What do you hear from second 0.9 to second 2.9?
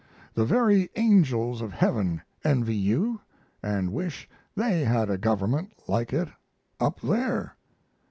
angels of heaven envy